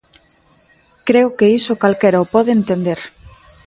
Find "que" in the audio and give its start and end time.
1.37-1.47